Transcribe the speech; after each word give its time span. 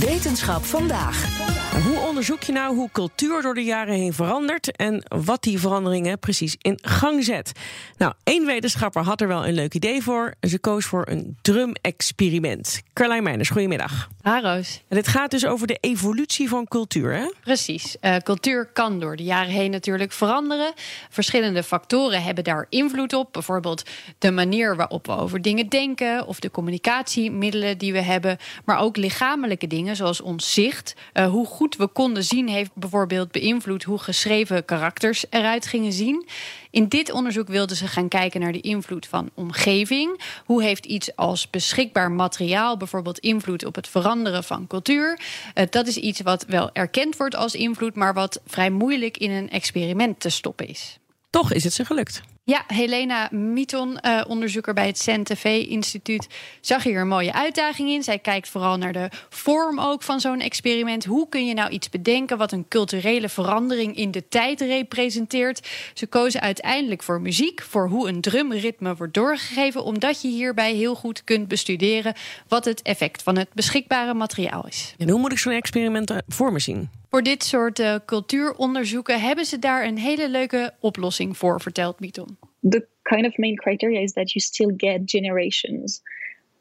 Wetenschap 0.00 0.64
vandaag. 0.64 1.38
Hoe 1.84 1.98
onderzoek 1.98 2.42
je 2.42 2.52
nou 2.52 2.76
hoe 2.76 2.88
cultuur 2.92 3.42
door 3.42 3.54
de 3.54 3.64
jaren 3.64 3.94
heen 3.94 4.12
verandert 4.12 4.76
en 4.76 5.04
wat 5.08 5.42
die 5.42 5.58
veranderingen 5.58 6.18
precies 6.18 6.56
in 6.58 6.78
gang 6.82 7.24
zet? 7.24 7.52
Nou, 7.96 8.12
één 8.24 8.46
wetenschapper 8.46 9.02
had 9.02 9.20
er 9.20 9.28
wel 9.28 9.46
een 9.46 9.54
leuk 9.54 9.74
idee 9.74 10.02
voor. 10.02 10.34
Ze 10.40 10.58
koos 10.58 10.84
voor 10.84 11.06
een 11.08 11.36
drum-experiment. 11.42 12.82
Carlijn 13.00 13.22
Meijners, 13.22 13.48
goedemiddag. 13.48 14.08
Haroos. 14.22 14.82
En 14.88 14.96
dit 14.96 15.08
gaat 15.08 15.30
dus 15.30 15.46
over 15.46 15.66
de 15.66 15.78
evolutie 15.80 16.48
van 16.48 16.68
cultuur, 16.68 17.14
hè? 17.14 17.32
Precies. 17.40 17.96
Uh, 18.00 18.16
cultuur 18.16 18.66
kan 18.66 19.00
door 19.00 19.16
de 19.16 19.22
jaren 19.22 19.52
heen 19.52 19.70
natuurlijk 19.70 20.12
veranderen. 20.12 20.72
Verschillende 21.10 21.62
factoren 21.62 22.22
hebben 22.22 22.44
daar 22.44 22.66
invloed 22.68 23.12
op. 23.12 23.32
Bijvoorbeeld 23.32 23.82
de 24.18 24.30
manier 24.30 24.76
waarop 24.76 25.06
we 25.06 25.12
over 25.12 25.42
dingen 25.42 25.68
denken 25.68 26.26
of 26.26 26.40
de 26.40 26.50
communicatiemiddelen 26.50 27.78
die 27.78 27.92
we 27.92 28.00
hebben, 28.00 28.36
maar 28.64 28.78
ook 28.78 28.96
lichamelijke 28.96 29.66
dingen 29.66 29.96
zoals 29.96 30.20
ons 30.20 30.52
zicht. 30.52 30.94
Uh, 31.14 31.26
hoe 31.26 31.46
goed 31.46 31.76
we 31.76 31.86
konden 31.86 32.24
zien 32.24 32.48
heeft 32.48 32.70
bijvoorbeeld 32.74 33.32
beïnvloed 33.32 33.82
hoe 33.82 33.98
geschreven 33.98 34.64
karakters 34.64 35.24
eruit 35.30 35.66
gingen 35.66 35.92
zien. 35.92 36.26
In 36.70 36.88
dit 36.88 37.12
onderzoek 37.12 37.48
wilden 37.48 37.76
ze 37.76 37.86
gaan 37.86 38.08
kijken 38.08 38.40
naar 38.40 38.52
de 38.52 38.60
invloed 38.60 39.06
van 39.06 39.30
omgeving. 39.34 40.20
Hoe 40.44 40.62
heeft 40.62 40.86
iets 40.86 41.16
als 41.16 41.50
beschikbaar 41.50 42.10
materiaal 42.10 42.76
bijvoorbeeld 42.76 43.18
invloed 43.18 43.64
op 43.64 43.74
het 43.74 43.88
veranderen 43.88 44.44
van 44.44 44.66
cultuur? 44.66 45.20
Uh, 45.54 45.64
dat 45.70 45.86
is 45.86 45.96
iets 45.96 46.20
wat 46.20 46.44
wel 46.44 46.70
erkend 46.72 47.16
wordt 47.16 47.34
als 47.34 47.54
invloed, 47.54 47.94
maar 47.94 48.14
wat 48.14 48.40
vrij 48.46 48.70
moeilijk 48.70 49.16
in 49.16 49.30
een 49.30 49.50
experiment 49.50 50.20
te 50.20 50.28
stoppen 50.28 50.68
is. 50.68 50.99
Toch 51.30 51.52
is 51.52 51.64
het 51.64 51.72
ze 51.72 51.84
gelukt. 51.84 52.22
Ja, 52.44 52.64
Helena 52.66 53.28
Miton, 53.30 53.98
uh, 54.02 54.20
onderzoeker 54.28 54.74
bij 54.74 54.86
het 54.86 55.02
CNTV-instituut, 55.04 56.26
zag 56.60 56.82
hier 56.82 57.00
een 57.00 57.08
mooie 57.08 57.32
uitdaging 57.32 57.88
in. 57.88 58.02
Zij 58.02 58.18
kijkt 58.18 58.48
vooral 58.48 58.76
naar 58.76 58.92
de 58.92 59.08
vorm 59.28 59.80
ook 59.80 60.02
van 60.02 60.20
zo'n 60.20 60.40
experiment. 60.40 61.04
Hoe 61.04 61.28
kun 61.28 61.46
je 61.46 61.54
nou 61.54 61.70
iets 61.70 61.88
bedenken 61.88 62.38
wat 62.38 62.52
een 62.52 62.68
culturele 62.68 63.28
verandering 63.28 63.96
in 63.96 64.10
de 64.10 64.28
tijd 64.28 64.60
representeert? 64.60 65.68
Ze 65.94 66.06
kozen 66.06 66.40
uiteindelijk 66.40 67.02
voor 67.02 67.20
muziek, 67.20 67.62
voor 67.62 67.88
hoe 67.88 68.08
een 68.08 68.20
drumritme 68.20 68.96
wordt 68.96 69.14
doorgegeven, 69.14 69.84
omdat 69.84 70.22
je 70.22 70.28
hierbij 70.28 70.74
heel 70.74 70.94
goed 70.94 71.24
kunt 71.24 71.48
bestuderen 71.48 72.14
wat 72.48 72.64
het 72.64 72.82
effect 72.82 73.22
van 73.22 73.38
het 73.38 73.48
beschikbare 73.54 74.14
materiaal 74.14 74.66
is. 74.66 74.94
En 74.98 75.10
hoe 75.10 75.20
moet 75.20 75.32
ik 75.32 75.38
zo'n 75.38 75.52
experiment 75.52 76.12
voor 76.28 76.52
me 76.52 76.58
zien? 76.58 76.99
Voor 77.10 77.22
dit 77.22 77.42
soort 77.42 77.78
uh, 77.78 77.96
cultuuronderzoeken 78.06 79.20
hebben 79.20 79.44
ze 79.44 79.58
daar 79.58 79.86
een 79.86 79.98
hele 79.98 80.28
leuke 80.28 80.74
oplossing 80.80 81.36
voor, 81.36 81.60
vertelt 81.60 82.00
Miton. 82.00 82.36
The 82.68 82.86
kind 83.02 83.26
of 83.26 83.36
main 83.36 83.56
criteria 83.56 84.00
is 84.00 84.12
that 84.12 84.32
you 84.32 84.44
still 84.44 84.72
get 84.76 85.00
generations. 85.04 86.02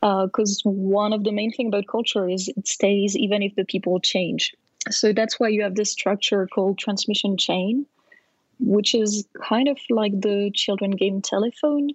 Because 0.00 0.62
uh, 0.64 0.72
one 0.94 1.16
of 1.16 1.22
the 1.22 1.32
main 1.32 1.50
thing 1.50 1.68
about 1.68 1.84
culture 1.86 2.32
is 2.32 2.48
it 2.48 2.68
stays 2.68 3.14
even 3.14 3.42
if 3.42 3.54
the 3.54 3.64
people 3.64 3.98
change. 4.00 4.54
So 4.90 5.12
that's 5.12 5.38
why 5.38 5.52
you 5.52 5.62
have 5.62 5.74
this 5.74 5.90
structure 5.90 6.46
called 6.46 6.78
transmission 6.78 7.36
chain, 7.36 7.86
which 8.58 8.94
is 8.94 9.26
kind 9.48 9.68
of 9.68 9.78
like 9.88 10.20
the 10.20 10.50
children 10.54 10.90
game 10.96 11.20
telephone, 11.20 11.88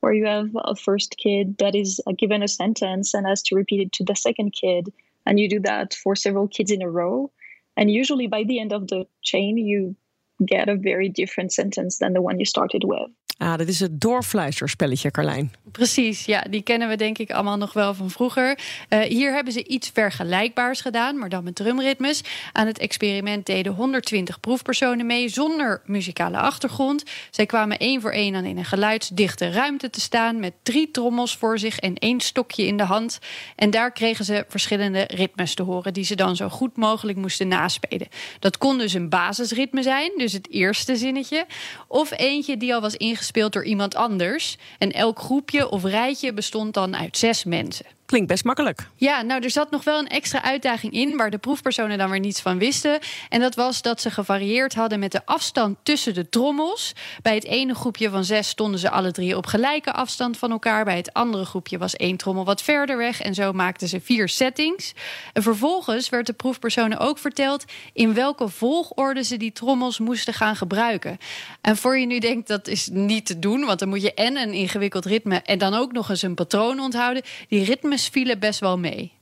where 0.00 0.14
you 0.14 0.26
have 0.26 0.48
a 0.54 0.74
first 0.74 1.16
kid 1.18 1.56
that 1.58 1.74
is 1.74 2.00
given 2.16 2.42
a 2.42 2.48
sentence 2.48 3.14
and 3.14 3.26
has 3.26 3.42
to 3.42 3.54
repeat 3.54 3.80
it 3.80 3.92
to 3.92 4.04
the 4.04 4.14
second 4.14 4.52
kid. 4.60 4.92
And 5.24 5.38
you 5.38 5.48
do 5.48 5.60
that 5.60 5.94
for 5.94 6.16
several 6.16 6.48
kids 6.48 6.70
in 6.70 6.82
a 6.82 6.90
row. 6.90 7.30
And 7.76 7.90
usually 7.90 8.26
by 8.26 8.44
the 8.44 8.60
end 8.60 8.72
of 8.72 8.88
the 8.88 9.06
chain, 9.22 9.56
you 9.56 9.96
get 10.44 10.68
a 10.68 10.76
very 10.76 11.08
different 11.08 11.52
sentence 11.52 11.98
than 11.98 12.12
the 12.12 12.22
one 12.22 12.38
you 12.38 12.44
started 12.44 12.84
with. 12.84 13.10
Ah, 13.42 13.58
dat 13.58 13.68
is 13.68 13.80
het 13.80 14.00
doorfluisterspelletje, 14.00 15.10
Carlijn. 15.10 15.52
Precies, 15.72 16.24
ja, 16.24 16.44
die 16.50 16.62
kennen 16.62 16.88
we 16.88 16.96
denk 16.96 17.18
ik 17.18 17.30
allemaal 17.30 17.56
nog 17.56 17.72
wel 17.72 17.94
van 17.94 18.10
vroeger. 18.10 18.58
Uh, 18.88 19.00
hier 19.00 19.32
hebben 19.32 19.52
ze 19.52 19.66
iets 19.66 19.90
vergelijkbaars 19.94 20.80
gedaan, 20.80 21.18
maar 21.18 21.28
dan 21.28 21.44
met 21.44 21.54
drumritmes. 21.54 22.22
Aan 22.52 22.66
het 22.66 22.78
experiment 22.78 23.46
deden 23.46 23.72
120 23.72 24.40
proefpersonen 24.40 25.06
mee 25.06 25.28
zonder 25.28 25.82
muzikale 25.86 26.38
achtergrond. 26.38 27.04
Zij 27.30 27.46
kwamen 27.46 27.78
één 27.78 28.00
voor 28.00 28.10
één 28.10 28.34
aan 28.34 28.44
in 28.44 28.58
een 28.58 28.64
geluidsdichte 28.64 29.50
ruimte 29.50 29.90
te 29.90 30.00
staan 30.00 30.40
met 30.40 30.52
drie 30.62 30.90
trommels 30.90 31.36
voor 31.36 31.58
zich 31.58 31.78
en 31.78 31.94
één 31.94 32.20
stokje 32.20 32.66
in 32.66 32.76
de 32.76 32.84
hand. 32.84 33.18
En 33.56 33.70
daar 33.70 33.92
kregen 33.92 34.24
ze 34.24 34.44
verschillende 34.48 35.04
ritmes 35.08 35.54
te 35.54 35.62
horen 35.62 35.92
die 35.92 36.04
ze 36.04 36.14
dan 36.14 36.36
zo 36.36 36.48
goed 36.48 36.76
mogelijk 36.76 37.18
moesten 37.18 37.48
naspelen. 37.48 38.08
Dat 38.38 38.58
kon 38.58 38.78
dus 38.78 38.92
een 38.92 39.08
basisritme 39.08 39.82
zijn, 39.82 40.12
dus 40.16 40.32
het 40.32 40.50
eerste 40.50 40.96
zinnetje, 40.96 41.46
of 41.88 42.10
eentje 42.18 42.56
die 42.56 42.74
al 42.74 42.80
was 42.80 42.94
ingespeeld 42.94 43.30
door 43.52 43.64
iemand 43.64 43.94
anders. 43.94 44.56
En 44.78 44.92
elk 44.92 45.18
groepje 45.18 45.68
of 45.70 45.84
rijtje 45.84 46.32
bestond 46.32 46.74
dan 46.74 46.96
uit 46.96 47.18
zes 47.18 47.44
mensen. 47.44 47.86
Klinkt 48.12 48.30
best 48.30 48.44
makkelijk. 48.44 48.88
Ja, 48.96 49.22
nou, 49.22 49.42
er 49.42 49.50
zat 49.50 49.70
nog 49.70 49.84
wel 49.84 49.98
een 49.98 50.08
extra 50.08 50.42
uitdaging 50.42 50.92
in... 50.92 51.16
waar 51.16 51.30
de 51.30 51.38
proefpersonen 51.38 51.98
dan 51.98 52.10
weer 52.10 52.20
niets 52.20 52.40
van 52.40 52.58
wisten. 52.58 52.98
En 53.28 53.40
dat 53.40 53.54
was 53.54 53.82
dat 53.82 54.00
ze 54.00 54.10
gevarieerd 54.10 54.74
hadden 54.74 54.98
met 54.98 55.12
de 55.12 55.26
afstand 55.26 55.76
tussen 55.82 56.14
de 56.14 56.28
trommels. 56.28 56.92
Bij 57.22 57.34
het 57.34 57.44
ene 57.44 57.74
groepje 57.74 58.10
van 58.10 58.24
zes 58.24 58.48
stonden 58.48 58.80
ze 58.80 58.90
alle 58.90 59.10
drie 59.10 59.36
op 59.36 59.46
gelijke 59.46 59.92
afstand 59.92 60.38
van 60.38 60.50
elkaar. 60.50 60.84
Bij 60.84 60.96
het 60.96 61.12
andere 61.12 61.44
groepje 61.44 61.78
was 61.78 61.96
één 61.96 62.16
trommel 62.16 62.44
wat 62.44 62.62
verder 62.62 62.96
weg. 62.96 63.20
En 63.20 63.34
zo 63.34 63.52
maakten 63.52 63.88
ze 63.88 64.00
vier 64.00 64.28
settings. 64.28 64.92
En 65.32 65.42
vervolgens 65.42 66.08
werd 66.08 66.26
de 66.26 66.32
proefpersonen 66.32 66.98
ook 66.98 67.18
verteld... 67.18 67.64
in 67.92 68.14
welke 68.14 68.48
volgorde 68.48 69.22
ze 69.22 69.36
die 69.36 69.52
trommels 69.52 69.98
moesten 69.98 70.34
gaan 70.34 70.56
gebruiken. 70.56 71.18
En 71.60 71.76
voor 71.76 71.98
je 71.98 72.06
nu 72.06 72.18
denkt 72.18 72.48
dat 72.48 72.68
is 72.68 72.88
niet 72.88 73.26
te 73.26 73.38
doen... 73.38 73.64
want 73.64 73.78
dan 73.78 73.88
moet 73.88 74.02
je 74.02 74.14
en 74.14 74.36
een 74.36 74.52
ingewikkeld 74.52 75.04
ritme... 75.04 75.42
en 75.42 75.58
dan 75.58 75.74
ook 75.74 75.92
nog 75.92 76.10
eens 76.10 76.22
een 76.22 76.34
patroon 76.34 76.80
onthouden. 76.80 77.22
Die 77.48 77.64
ritmes 77.64 78.00
vielen 78.08 78.38
best 78.38 78.60
wel 78.60 78.78
mee. 78.78 79.12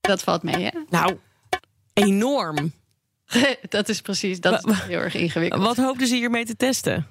Dat 0.00 0.22
valt 0.22 0.42
mee, 0.42 0.64
hè? 0.64 0.70
Nou, 0.88 1.18
enorm. 1.92 2.72
dat 3.68 3.88
is 3.88 4.00
precies, 4.00 4.40
dat 4.40 4.66
is 4.66 4.78
heel 4.78 4.98
erg 4.98 5.14
ingewikkeld. 5.14 5.62
Wat 5.62 5.76
hoopten 5.76 6.06
ze 6.06 6.14
hiermee 6.14 6.44
te 6.44 6.56
testen? 6.56 7.06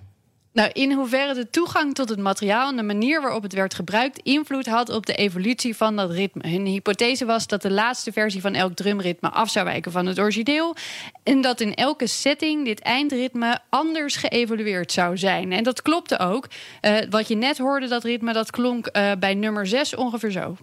Nou, 0.52 0.70
in 0.74 0.92
hoeverre 0.92 1.34
de 1.34 1.50
toegang 1.50 1.96
tot 1.96 2.10
het 2.10 2.20
materiaal 2.20 2.70
en 2.70 2.76
de 2.76 2.84
manier 2.84 3.22
waarop 3.22 3.44
het 3.44 3.54
werd 3.54 3.74
gebruikt 3.74 4.20
invloed 4.20 4.66
had 4.66 4.90
op 4.90 5.06
de 5.06 5.14
evolutie 5.14 5.76
van 5.76 5.96
dat 5.96 6.12
ritme. 6.12 6.50
Hun 6.50 6.66
hypothese 6.66 7.26
was 7.26 7.48
dat 7.48 7.62
de 7.62 7.72
laatste 7.72 8.12
versie 8.12 8.42
van 8.42 8.54
elk 8.54 8.76
drumritme 8.76 9.30
af 9.30 9.50
zou 9.50 9.66
wijken 9.66 9.92
van 9.92 10.06
het 10.06 10.20
origineel. 10.20 10.76
En 11.24 11.42
dat 11.42 11.62
in 11.62 11.74
elke 11.74 12.08
setting 12.08 12.66
dit 12.66 12.80
eindritme 12.80 13.60
anders 13.70 14.16
geëvolueerd 14.16 14.92
zou 14.92 15.18
zijn. 15.18 15.52
En 15.52 15.64
dat 15.64 15.82
klopte 15.82 16.20
ook. 16.20 16.48
Uh, 16.82 16.98
wat 17.10 17.28
je 17.28 17.36
net 17.36 17.58
hoorde, 17.58 17.88
dat 17.88 18.04
ritme, 18.04 18.34
dat 18.34 18.52
klonk 18.52 18.90
uh, 18.92 19.12
bij 19.20 19.34
nummer 19.34 19.68
6 19.68 19.96
ongeveer 19.96 20.32
zo. 20.32 20.58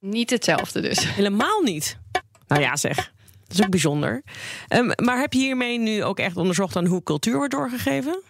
Niet 0.00 0.30
hetzelfde 0.30 0.80
dus. 0.80 1.14
Helemaal 1.14 1.60
niet. 1.62 1.98
Nou 2.46 2.62
ja, 2.62 2.76
zeg. 2.76 3.14
Dat 3.46 3.58
is 3.58 3.64
ook 3.64 3.70
bijzonder. 3.70 4.22
Um, 4.68 4.92
maar 5.04 5.20
heb 5.20 5.32
je 5.32 5.38
hiermee 5.38 5.78
nu 5.78 6.04
ook 6.04 6.18
echt 6.18 6.36
onderzocht 6.36 6.76
aan 6.76 6.86
hoe 6.86 7.02
cultuur 7.02 7.36
wordt 7.36 7.54
doorgegeven? 7.54 8.22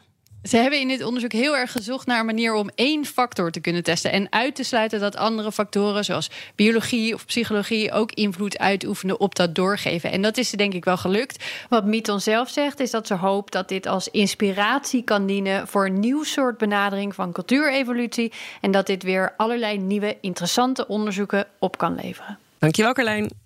Ze 0.47 0.57
hebben 0.57 0.81
in 0.81 0.89
dit 0.89 1.05
onderzoek 1.05 1.33
heel 1.33 1.57
erg 1.57 1.73
gezocht 1.73 2.07
naar 2.07 2.21
een 2.21 2.27
manier 2.27 2.55
om 2.55 2.71
één 2.75 3.05
factor 3.05 3.51
te 3.51 3.61
kunnen 3.61 3.83
testen. 3.83 4.13
En 4.13 4.27
uit 4.31 4.55
te 4.55 4.63
sluiten 4.63 5.01
dat 5.01 5.17
andere 5.17 5.53
factoren, 5.53 6.05
zoals 6.05 6.31
biologie 6.55 7.15
of 7.15 7.27
psychologie, 7.27 7.93
ook 7.93 8.13
invloed 8.13 8.59
uitoefenen 8.59 9.21
op 9.21 9.35
dat 9.35 9.55
doorgeven. 9.55 10.13
En 10.13 10.23
dat 10.23 10.37
is 10.37 10.49
ze 10.49 10.57
denk 10.57 10.75
ik 10.75 10.85
wel 10.85 10.97
gelukt. 10.97 11.45
Wat 11.69 11.85
Miton 11.85 12.21
zelf 12.21 12.49
zegt, 12.49 12.81
is 12.81 12.91
dat 12.91 13.07
ze 13.07 13.15
hoopt 13.15 13.53
dat 13.53 13.69
dit 13.69 13.87
als 13.87 14.09
inspiratie 14.09 15.03
kan 15.03 15.27
dienen 15.27 15.69
voor 15.69 15.87
een 15.87 16.01
nieuw 16.01 16.23
soort 16.23 16.59
benadering 16.59 17.15
van 17.15 17.33
cultuurevolutie. 17.33 18.33
En 18.61 18.71
dat 18.71 18.87
dit 18.87 19.03
weer 19.03 19.35
allerlei 19.37 19.79
nieuwe 19.79 20.17
interessante 20.21 20.87
onderzoeken 20.87 21.47
op 21.59 21.79
kan 21.79 21.95
leveren. 21.95 22.39
Dankjewel, 22.59 22.93
Carlijn. 22.93 23.46